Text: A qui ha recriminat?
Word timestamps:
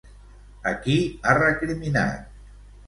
A 0.71 0.73
qui 0.87 0.95
ha 1.29 1.37
recriminat? 1.41 2.39